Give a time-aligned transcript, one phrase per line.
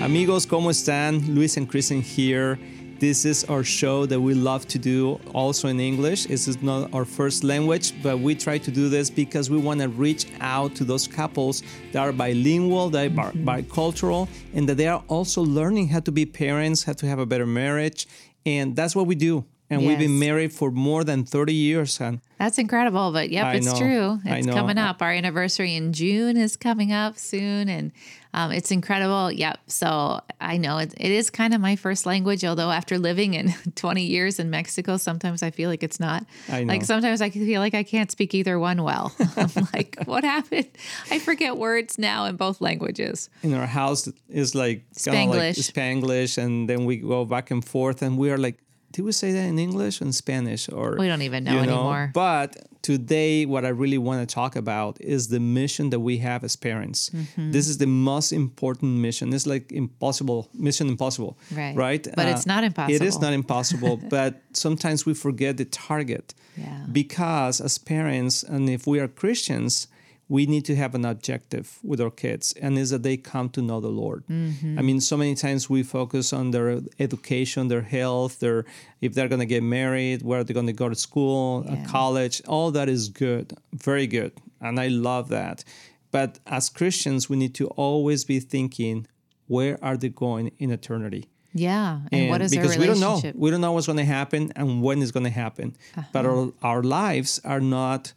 [0.00, 1.22] Amigos, ¿cómo están?
[1.34, 2.58] Luis and Kristen here.
[2.98, 6.24] This is our show that we love to do also in English.
[6.24, 9.80] This is not our first language, but we try to do this because we want
[9.80, 14.88] to reach out to those couples that are bilingual, that are bicultural, and that they
[14.88, 18.06] are also learning how to be parents, how to have a better marriage.
[18.46, 19.44] And that's what we do.
[19.70, 22.00] And we've been married for more than 30 years.
[22.00, 23.78] And That's incredible, but yep, I it's know.
[23.78, 24.20] true.
[24.24, 25.00] It's coming up.
[25.00, 27.92] Our anniversary in June is coming up soon, and
[28.32, 29.32] um, it's incredible.
[29.32, 29.58] Yep.
[29.66, 33.52] So I know it, it is kind of my first language, although after living in
[33.74, 36.24] 20 years in Mexico, sometimes I feel like it's not.
[36.48, 36.72] I know.
[36.72, 39.12] Like sometimes I feel like I can't speak either one well.
[39.36, 40.68] I'm like, what happened?
[41.10, 43.30] I forget words now in both languages.
[43.42, 45.72] in our house is like kinda like Spanglish.
[45.72, 48.58] Spanglish, and then we go back and forth, and we are like,
[48.92, 50.68] did we say that in English or in Spanish?
[50.68, 52.10] Or We don't even know anymore.
[52.12, 56.44] But today, what I really want to talk about is the mission that we have
[56.44, 57.10] as parents.
[57.10, 57.50] Mm-hmm.
[57.50, 59.32] This is the most important mission.
[59.32, 61.76] It's like impossible, mission impossible, Right.
[61.76, 62.06] Right?
[62.06, 62.94] Uh, But it's not impossible.
[62.94, 66.34] It is not impossible, but sometimes we forget the target.
[66.56, 66.86] Yeah.
[66.90, 69.86] Because as parents, and if we are Christians,
[70.30, 73.60] we need to have an objective with our kids, and is that they come to
[73.60, 74.22] know the Lord.
[74.30, 74.78] Mm-hmm.
[74.78, 78.64] I mean, so many times we focus on their education, their health, their
[79.00, 81.84] if they're going to get married, where they're going to go to school, uh, Yeah.
[81.84, 82.40] college.
[82.46, 85.64] All that is good, very good, and I love that.
[86.12, 89.06] But as Christians, we need to always be thinking,
[89.48, 91.24] where are they going in eternity?
[91.52, 92.00] Yeah.
[92.12, 93.14] And, what is because we don't know?
[93.16, 93.32] Uh-huh.
[93.34, 95.76] we don't know what's going to happen and when it's going to happen
[96.12, 98.12] but our, our lives are not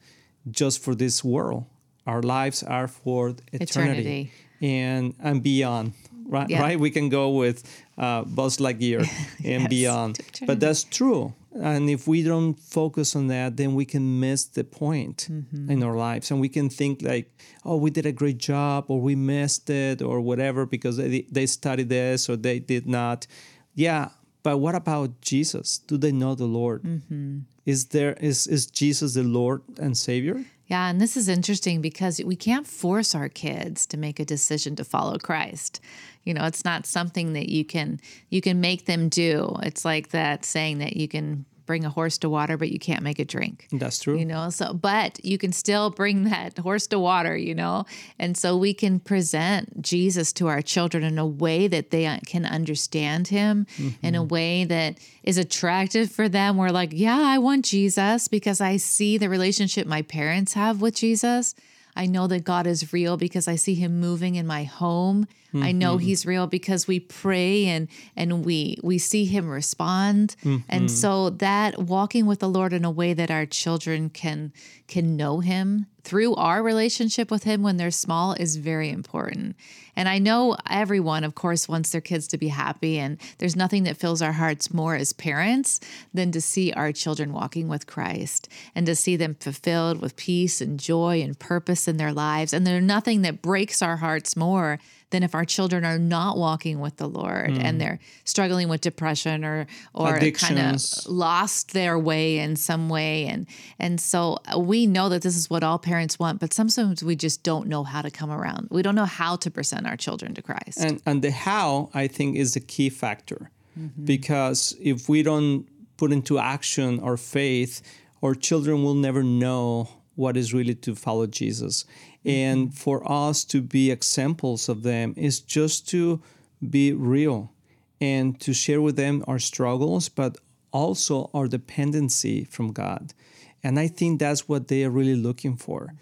[0.51, 1.65] just for this world
[2.05, 4.31] our lives are for eternity, Eternity.
[4.61, 5.93] and and beyond
[6.29, 6.49] right?
[6.49, 6.61] Yeah.
[6.61, 6.79] right?
[6.79, 7.63] We can go with
[7.97, 9.01] uh, buzz lightyear
[9.43, 10.19] and Yes, beyond.
[10.47, 11.33] But that's true.
[11.61, 15.69] And if we don't focus on that then we can miss the point Mm-hmm.
[15.71, 16.31] in our lives.
[16.31, 17.27] And we can think like
[17.65, 21.45] oh we did a great job or we missed it or whatever because they, they
[21.45, 23.27] studied this or they did not.
[23.75, 24.09] Yeah
[24.43, 25.77] but what about jesus?
[25.87, 26.81] Do they know the lord?
[26.83, 27.39] Mm-hmm.
[27.65, 32.21] is there is is jesus the lord and savior Yeah, and this is interesting because
[32.23, 35.81] we can't force our kids to make a decision to follow Christ.
[36.23, 39.57] You know, it's not something that you can you can make them do.
[39.63, 43.03] It's like that saying that you can bring a horse to water but you can't
[43.03, 43.67] make it drink.
[43.71, 47.55] that's true You know, so but you can still bring that horse to water, you
[47.55, 47.85] know?
[48.19, 52.45] And so we can present Jesus to our children in a way that they can
[52.45, 53.65] understand him,
[54.01, 54.27] in a mm-hmm.
[54.27, 56.57] way that is attractive for them.
[56.57, 60.95] We're like, yeah, I want Jesus because I see the relationship my parents have with
[60.95, 61.55] Jesus.
[61.95, 65.27] I know that God is real because I see him moving in my home.
[65.55, 66.05] I know mm-hmm.
[66.05, 70.35] he's real because we pray and and we we see him respond.
[70.43, 70.87] And mm-hmm.
[70.87, 74.51] so that walking with the Lord in a way that our children can
[74.87, 79.55] can know him through our relationship with him when they're small is very important.
[79.95, 83.83] And I know everyone of course wants their kids to be happy and there's nothing
[83.83, 85.79] that fills our hearts more as parents
[86.13, 90.61] than to see our children walking with Christ and to see them fulfilled with peace
[90.61, 92.53] and joy and purpose in their lives.
[92.53, 94.79] And there's nothing that breaks our hearts more
[95.13, 99.45] than if our children are not walking with the Lord and they're struggling with depression
[99.45, 103.27] or or kind of lost their way in some way.
[103.27, 103.45] And
[103.77, 107.43] and so we know that this is what all parents want but sometimes we just
[107.43, 108.67] don't know how to come around.
[108.71, 110.79] We don't know how to present our children to christ.
[110.79, 113.51] And and the how i think is the key factor.
[113.79, 114.05] Mm-hmm.
[114.05, 115.65] because if we don't
[115.97, 117.81] put into action our faith
[118.21, 121.85] our children will never know what is really to follow jesus
[122.25, 122.29] Mm-hmm.
[122.29, 126.21] and for us to be examples of them is just to
[126.69, 127.51] be real
[127.99, 130.37] and to share with them our struggles but
[130.71, 133.13] also our dependency from god
[133.61, 135.93] and i think that's what they are really looking for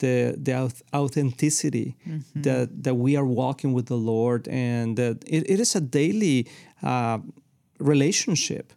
[0.00, 1.96] the the auth- authenticity
[2.34, 6.46] that that we are walking with the Lord, and that it, it is a daily
[6.82, 7.18] uh,
[7.78, 8.72] relationship.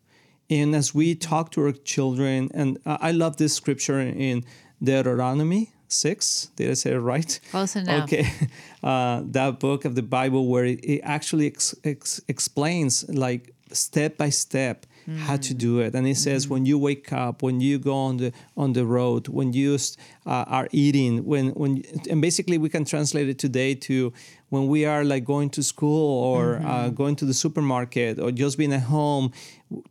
[0.49, 4.43] And as we talk to our children, and I love this scripture in
[4.83, 6.49] Deuteronomy six.
[6.55, 7.39] Did I say it right?
[7.51, 8.03] Close enough.
[8.03, 8.27] Okay,
[8.83, 14.17] uh, that book of the Bible where it, it actually ex, ex, explains like step
[14.17, 14.85] by step
[15.17, 18.17] how to do it, and it says when you wake up, when you go on
[18.17, 19.77] the on the road, when you
[20.25, 24.13] uh, are eating, when when and basically we can translate it today to
[24.53, 28.55] when we are like going to school or uh, going to the supermarket or just
[28.55, 29.31] being at home.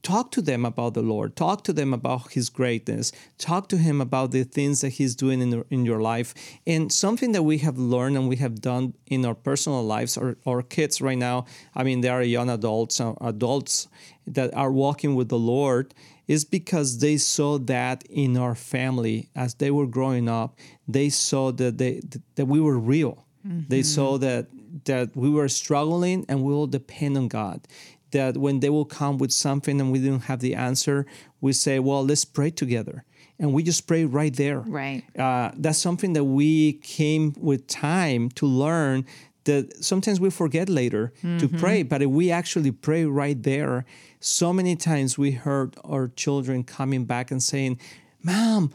[0.05, 1.35] Talk to them about the Lord.
[1.35, 3.11] Talk to them about His greatness.
[3.39, 6.33] Talk to Him about the things that He's doing in, the, in your life.
[6.65, 10.37] And something that we have learned and we have done in our personal lives, or
[10.47, 13.89] our kids right now, I mean, they are young adults, uh, adults
[14.29, 15.93] that are walking with the Lord,
[16.29, 20.57] is because they saw that in our family as they were growing up.
[20.87, 22.01] They saw that they
[22.37, 23.27] that we were real.
[23.45, 24.47] They saw that
[24.85, 27.67] that we were struggling and we will depend on God.
[28.13, 31.07] That when they will come with something and we didn't have the answer,
[31.41, 33.05] we say, well, let's pray together.
[33.39, 34.61] And we just pray right there.
[34.61, 35.03] Right.
[35.19, 39.07] Uh, that's something that we came with time to learn
[39.45, 43.85] that sometimes we forget later to pray, but if we actually pray right there,
[44.21, 47.79] so many times we heard our children coming back and saying,
[48.23, 48.73] Mom,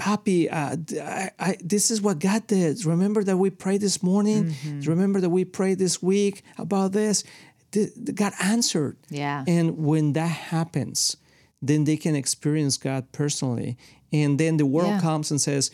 [0.00, 2.84] Papi, uh, I, I, this is what God did.
[2.86, 4.54] Remember that we prayed this morning?
[4.86, 7.22] Remember that we prayed this week about this?
[7.72, 8.96] Th- th- God answered.
[9.10, 9.44] Yeah.
[9.46, 11.16] And when that happens,
[11.60, 13.76] then they can experience God personally.
[14.12, 15.00] And then the world Yeah.
[15.00, 15.70] comes and says,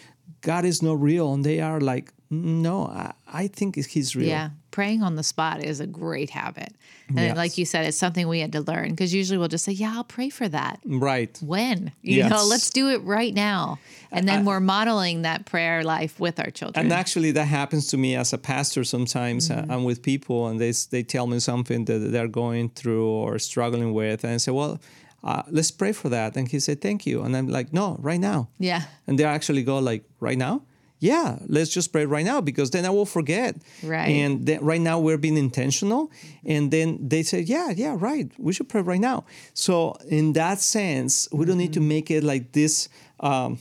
[0.46, 1.34] God is not real.
[1.34, 4.28] And they are like, no, I, I think he's real.
[4.28, 4.50] Yeah.
[4.70, 6.72] Praying on the spot is a great habit.
[7.08, 7.36] And Yes.
[7.36, 9.92] like you said, it's something we had to learn because usually we'll just say, yeah,
[9.96, 10.78] I'll pray for that.
[10.84, 11.36] Right.
[11.42, 11.90] When?
[12.02, 13.80] You know, let's do it right now.
[14.12, 16.84] And then we're modeling that prayer life with our children.
[16.84, 19.48] And actually, that happens to me as a pastor sometimes.
[19.48, 19.68] Mm-hmm.
[19.68, 23.40] Uh, I'm with people and they, they tell me something that they're going through or
[23.40, 24.22] struggling with.
[24.22, 24.80] And I say, well,
[25.26, 26.36] uh, let's pray for that.
[26.36, 27.22] And he said, thank you.
[27.24, 28.48] And I'm like, no, right now.
[28.58, 28.82] yeah.
[29.06, 30.62] And they actually go like, right now?
[30.98, 33.56] Yeah, let's just pray right now because then I will forget.
[33.82, 34.08] Right.
[34.08, 36.10] And then right now we're being intentional.
[36.44, 38.30] And then they say, yeah, yeah, right.
[38.38, 39.26] We should pray right now.
[39.52, 42.88] So in that sense, we don't need to make it like this
[43.20, 43.58] um,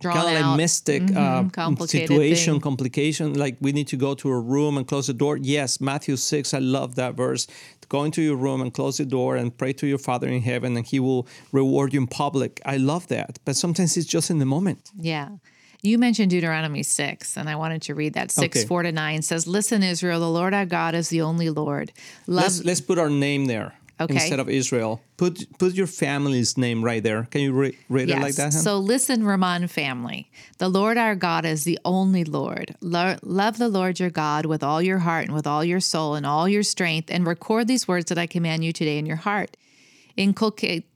[0.00, 1.44] Drawn kind of like mystic uh,
[1.86, 2.60] situation, thing.
[2.60, 3.34] complication.
[3.34, 5.36] Like we need to go to a room and close the door.
[5.36, 7.46] Yes, Matthew 6, I love that verse.
[7.88, 10.76] Go into your room and close the door and pray to your Father in heaven,
[10.76, 12.60] and He will reward you in public.
[12.64, 13.38] I love that.
[13.44, 14.90] But sometimes it's just in the moment.
[14.96, 15.30] Yeah.
[15.82, 18.30] You mentioned Deuteronomy 6, and I wanted to read that.
[18.30, 18.66] 6, Okay.
[18.66, 21.90] 4 to 9 says, Listen, Israel, the Lord our God is the only Lord.
[22.26, 24.14] Love, Let's, let's put our name there Okay.
[24.14, 25.02] instead of Israel.
[25.16, 27.24] Put put your family's name right there.
[27.30, 28.52] Can you re- read it like that?
[28.52, 28.62] Hannah?
[28.62, 30.30] So listen, Ramon family.
[30.58, 32.74] The Lord our God is the only Lord.
[32.80, 36.14] Lo- love the Lord your God with all your heart and with all your soul
[36.14, 39.16] and all your strength, and record these words that I command you today in your
[39.16, 39.56] heart.
[40.16, 40.86] Inculcate.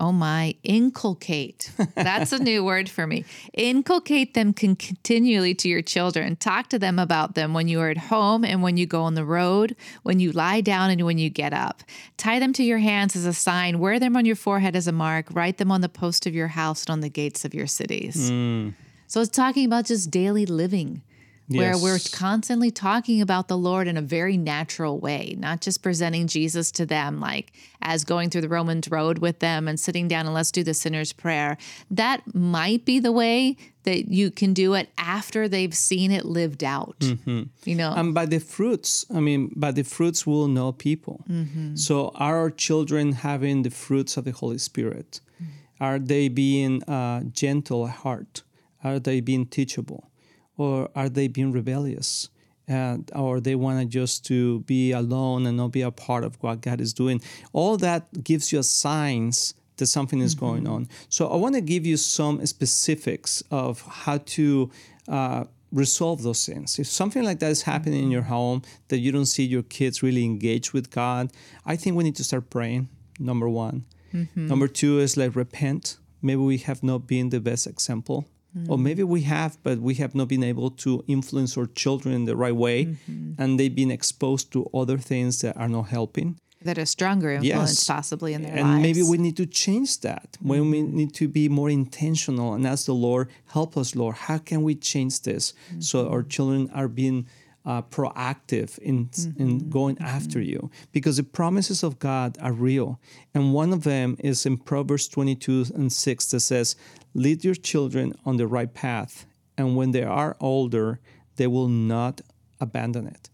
[0.00, 1.72] Oh my, inculcate.
[1.96, 3.24] That's a new word for me.
[3.52, 6.36] Inculcate them con- continually to your children.
[6.36, 9.14] Talk to them about them when you are at home and when you go on
[9.14, 9.74] the road,
[10.04, 11.82] when you lie down and when you get up.
[12.16, 13.80] Tie them to your hands as a sign.
[13.80, 15.26] Wear them on your forehead as a mark.
[15.32, 18.30] Write them on the post of your house and on the gates of your cities.
[18.30, 18.74] Mm.
[19.08, 21.02] So it's talking about just daily living.
[21.48, 26.26] Where we're constantly talking about the Lord in a very natural way, not just presenting
[26.26, 30.26] Jesus to them like as going through the Romans road with them and sitting down
[30.26, 31.56] and let's do the sinner's prayer.
[31.90, 36.62] That might be the way that you can do it after they've seen it lived
[36.62, 36.98] out.
[36.98, 37.44] Mm-hmm.
[37.64, 41.24] You know, And by the fruits, I mean, by the fruits we'll know people.
[41.30, 41.76] Mm-hmm.
[41.76, 45.20] So are our children having the fruits of the Holy Spirit?
[45.42, 45.84] Mm-hmm.
[45.84, 48.42] Are they being uh, gentle at heart?
[48.84, 50.10] Are they being teachable?
[50.58, 52.28] Or are they being rebellious?
[52.66, 56.36] And, or they want to just to be alone and not be a part of
[56.42, 57.22] what God is doing.
[57.54, 60.72] All that gives you signs that something is going mm-hmm.
[60.74, 60.88] on.
[61.08, 64.70] So I want to give you some specifics of how to
[65.08, 66.78] uh, resolve those things.
[66.78, 68.32] If something like that is happening in your mm-hmm.
[68.32, 71.32] home that you don't see your kids really engaged with God,
[71.64, 72.88] I think we need to start praying.
[73.18, 73.84] Number one.
[74.12, 74.46] Mm-hmm.
[74.46, 75.96] Number two is like repent.
[76.22, 78.26] Maybe we have not been the best example.
[78.68, 78.82] Or mm.
[78.82, 82.36] maybe we have, but we have not been able to influence our children in the
[82.36, 83.40] right way, mm-hmm.
[83.40, 86.38] and they've been exposed to other things that are not helping.
[86.62, 87.86] That a stronger influence Yes.
[87.86, 88.82] possibly in their and lives.
[88.82, 90.96] maybe we need to change that when we mm-hmm.
[90.96, 94.16] need to be more intentional and ask the lord help us lord.
[94.16, 95.52] How can we change this?
[95.52, 95.80] Mm-hmm.
[95.80, 97.28] So our children are being
[97.68, 102.98] uh, proactive in, in going after you because the promises of god are real
[103.34, 106.76] and one of them is in proverbs 22 and 6 that says
[107.12, 109.26] lead your children on the right path
[109.58, 110.98] and when they are older
[111.36, 112.22] they will not
[112.58, 113.28] abandon it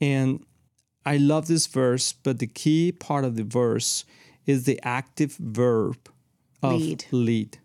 [0.00, 0.44] and
[1.08, 4.04] I love this verse, but the key part of the verse
[4.44, 5.96] is the active verb
[6.62, 7.04] of Lead.
[7.10, 7.58] lead.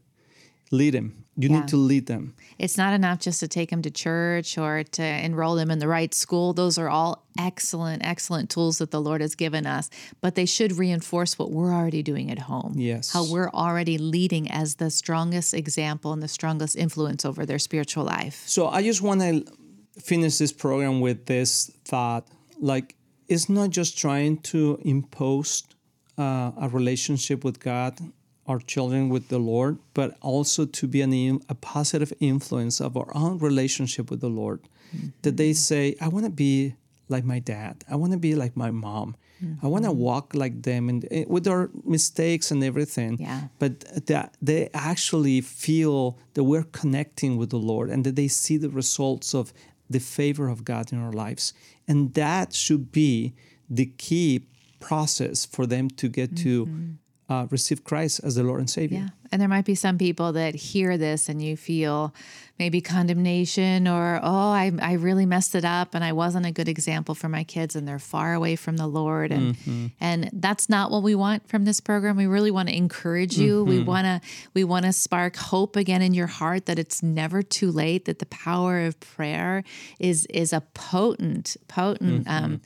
[0.74, 1.14] Lead them.
[1.36, 1.60] You Yeah.
[1.60, 2.34] need to lead them.
[2.60, 5.88] It's not enough just to take them to church or to enroll them in the
[5.88, 6.54] right school.
[6.54, 9.90] Those are all excellent, excellent tools that the Lord has given us,
[10.22, 12.74] but they should reinforce what we're already doing at home.
[12.76, 13.12] Yes.
[13.14, 18.04] How we're already leading as the strongest example and the strongest influence over their spiritual
[18.04, 18.44] life.
[18.48, 19.46] So I just want to
[20.00, 22.28] finish this program with this thought
[22.60, 22.96] like
[23.28, 25.64] it's not just trying to impose
[26.18, 28.00] uh, a relationship with God
[28.48, 33.12] our children with the Lord, but also to be an, a positive influence of our
[33.16, 34.60] own relationship with the Lord.
[35.24, 35.56] That they mm-hmm.
[35.56, 36.76] say, I want to be
[37.10, 37.84] like my dad.
[37.90, 39.16] I want to be like my mom.
[39.62, 40.00] I want to mm-hmm.
[40.00, 43.18] walk like them and eh, with our mistakes and everything.
[43.20, 43.42] Yeah.
[43.60, 48.58] But that they actually feel that we're connecting with the Lord and that they see
[48.58, 49.54] the results of
[49.90, 51.54] the favor of God in our lives.
[51.88, 53.34] And that should be
[53.70, 54.48] the key
[54.80, 56.92] process for them to get to mm-hmm.
[57.30, 59.00] Uh, receive Christ as the Lord and Savior.
[59.00, 59.10] Yeah.
[59.32, 62.14] And there might be some people that hear this and you feel
[62.60, 66.70] maybe condemnation or, oh, I, I really messed it up and I wasn't a good
[66.70, 69.32] example for my kids and they're far away from the Lord.
[69.32, 69.58] And
[70.00, 72.16] and that's not what we want from this program.
[72.16, 73.64] We really want to encourage you.
[73.64, 74.22] We wanna
[74.54, 78.20] we want to spark hope again in your heart that it's never too late, that
[78.20, 79.64] the power of prayer
[80.00, 82.62] is is a potent, potent um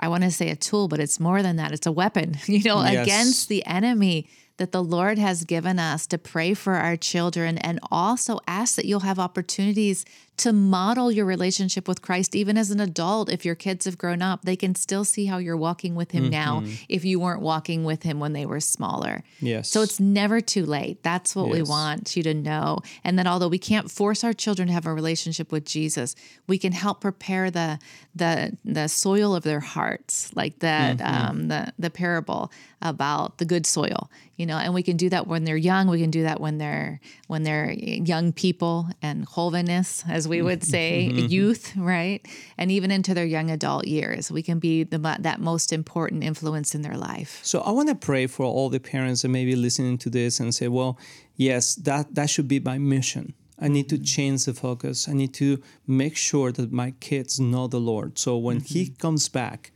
[0.00, 1.72] I want to say a tool, but it's more than that.
[1.72, 3.02] It's a weapon, you know, Yes.
[3.06, 7.78] against the enemy that the Lord has given us to pray for our children and
[7.90, 10.04] also ask that you'll have opportunities
[10.40, 14.20] to model your relationship with Christ even as an adult if your kids have grown
[14.22, 17.84] up they can still see how you're walking with him now if you weren't walking
[17.84, 19.22] with him when they were smaller.
[19.40, 19.68] Yes.
[19.68, 21.02] so it's never too late.
[21.02, 22.78] That's what we want you to know.
[23.04, 26.14] And that although we can't force our children to have a relationship with Jesus
[26.46, 27.78] we can help prepare the
[28.14, 31.30] the the soil of their hearts like that Mm-hmm.
[31.30, 32.50] um the the parable
[32.82, 35.88] about the good soil you know and we can do that when they're young.
[35.88, 40.46] We can do that when they're when they're young people and holiness as we mm-hmm.
[40.46, 41.26] would say Mm-hmm.
[41.36, 42.20] youth right
[42.60, 46.74] and even into their young adult years we can be the that most important influence
[46.76, 49.56] in their life So I want to pray for all the parents that may be
[49.56, 50.98] listening to this and say, well,
[51.36, 53.34] yes, that, that should be my mission.
[53.58, 54.04] I need to mm-hmm.
[54.04, 55.08] change the focus.
[55.08, 58.18] I need to make sure that my kids know the Lord.
[58.18, 58.94] So when He mm-hmm.
[58.94, 59.72] comes back,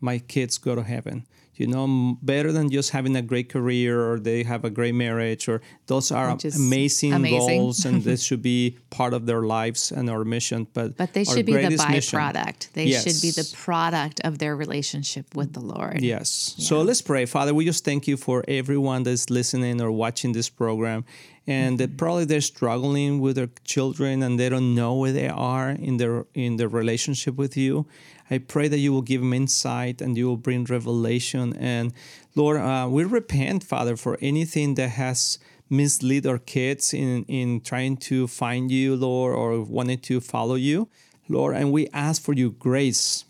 [0.00, 1.26] my kids go to heaven.
[1.56, 5.46] You know, better than just having a great career or they have a great marriage
[5.46, 7.60] or those are amazing, amazing.
[7.60, 10.68] goals and this should be part of their lives and our mission.
[10.72, 14.38] But but they should be the greatest mission- byproduct they should be the product of
[14.38, 16.54] their relationship with the lord Yes.
[16.58, 17.26] So let's pray.
[17.26, 21.04] Father, we just thank you for everyone that's listening or watching this program.
[21.50, 25.70] And that probably they're struggling with their children and they don't know where they are
[25.70, 27.86] in their in their relationship with you.
[28.30, 31.56] I pray that you will give them insight and you will bring revelation.
[31.56, 31.92] And
[32.36, 37.96] Lord, uh, we repent, Father, for anything that has mislead our kids in, in trying
[37.96, 40.88] to find you, Lord, or wanting to follow you,
[41.28, 41.56] Lord.
[41.56, 43.24] And we ask for your grace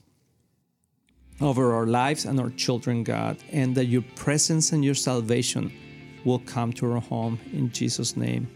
[1.40, 5.72] over our lives and our children, God, and that your presence and your salvation
[6.24, 8.48] will come to our home in Jesus' name.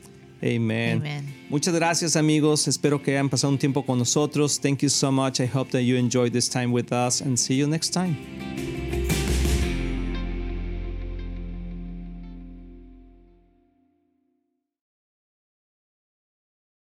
[0.42, 0.98] Amen.
[0.98, 1.34] Amen.
[1.48, 2.68] Muchas gracias, amigos.
[2.68, 4.58] Espero que hayan pasado un tiempo con nosotros.
[4.58, 5.40] Thank you so much.
[5.40, 8.16] I hope that you enjoyed this time with us and see you next time.